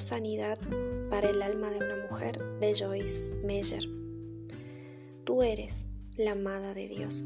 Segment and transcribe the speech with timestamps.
[0.00, 0.58] Sanidad
[1.10, 3.84] para el alma de una mujer de Joyce Meyer.
[5.24, 5.86] Tú eres
[6.16, 7.24] la amada de Dios.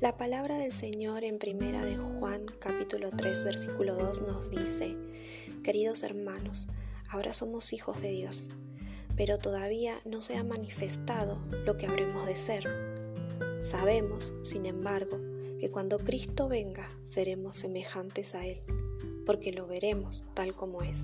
[0.00, 4.96] La palabra del Señor en primera de Juan capítulo 3 versículo 2 nos dice,
[5.62, 6.68] queridos hermanos,
[7.08, 8.50] ahora somos hijos de Dios,
[9.16, 12.64] pero todavía no se ha manifestado lo que habremos de ser.
[13.60, 15.20] Sabemos, sin embargo,
[15.58, 18.62] que cuando Cristo venga seremos semejantes a Él,
[19.30, 21.02] porque lo veremos tal como es.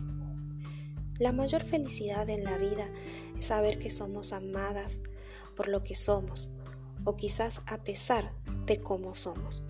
[1.21, 2.91] La mayor felicidad en la vida
[3.39, 4.99] es saber que somos amadas
[5.55, 6.51] por lo que somos,
[7.05, 8.33] o quizás a pesar
[8.67, 9.63] de cómo somos.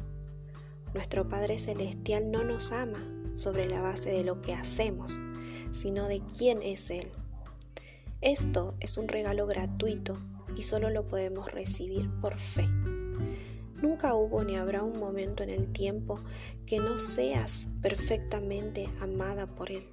[0.95, 5.21] Nuestro Padre Celestial no nos ama sobre la base de lo que hacemos,
[5.71, 7.11] sino de quién es Él.
[8.23, 10.17] Esto es un regalo gratuito
[10.57, 12.67] y solo lo podemos recibir por fe.
[13.83, 16.21] Nunca hubo ni habrá un momento en el tiempo
[16.65, 19.87] que no seas perfectamente amada por Él.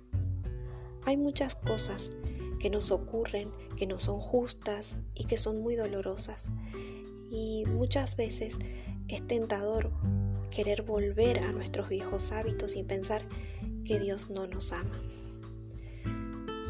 [1.05, 2.11] Hay muchas cosas
[2.59, 6.49] que nos ocurren, que no son justas y que son muy dolorosas.
[7.29, 8.57] Y muchas veces
[9.09, 9.91] es tentador
[10.49, 13.27] querer volver a nuestros viejos hábitos y pensar
[13.83, 15.01] que Dios no nos ama.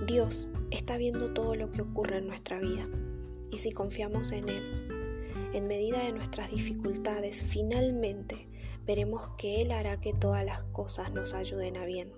[0.08, 2.88] Dios está viendo todo lo que ocurre en nuestra vida
[3.52, 4.88] y si confiamos en Él,
[5.54, 8.48] en medida de nuestras dificultades, finalmente
[8.86, 12.12] veremos que Él hará que todas las cosas nos ayuden a bien.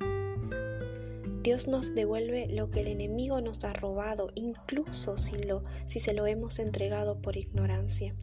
[1.43, 6.25] Dios nos devuelve lo que el enemigo nos ha robado, incluso si, lo, se lo
[6.25, 8.15] hemos entregado por ignorancia.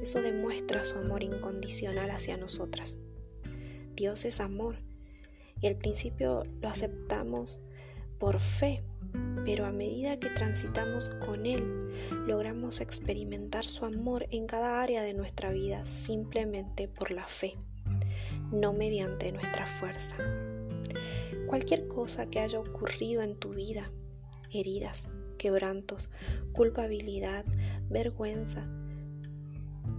[0.00, 3.00] Eso demuestra su amor incondicional hacia nosotras.
[3.96, 4.76] Dios es amor
[5.60, 7.60] y al principio lo aceptamos
[8.18, 8.84] por fe,
[9.44, 11.90] pero a medida que transitamos con Él,
[12.26, 17.56] logramos experimentar su amor en cada área de nuestra vida simplemente por la fe,
[18.50, 20.16] no mediante nuestra fuerza.
[21.46, 23.90] Cualquier cosa que haya ocurrido en tu vida,
[24.50, 26.10] heridas, quebrantos,
[26.52, 27.44] culpabilidad,
[27.90, 28.66] vergüenza,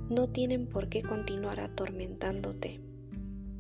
[0.10, 2.80] no tienen por qué continuar atormentándote,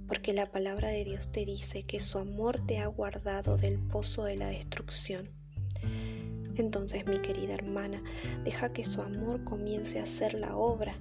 [0.07, 4.23] porque la palabra de Dios te dice que su amor te ha guardado del pozo
[4.23, 5.29] de la destrucción.
[6.55, 8.01] Entonces, mi querida hermana,
[8.43, 10.95] deja que su amor comience a hacer la obra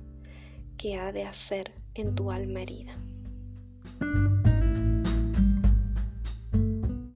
[0.76, 2.98] que ha de hacer en tu alma herida.